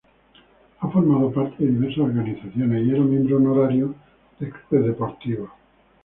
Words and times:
Ha 0.79 0.89
formado 0.89 1.31
parte 1.31 1.63
de 1.63 1.69
diversas 1.73 1.99
organizaciones 2.05 2.87
y 2.87 2.89
era 2.89 3.01
miembro 3.03 3.37
honorario 3.37 3.93
de 4.39 4.49
clubes 4.49 4.87
deportivos. 4.87 5.51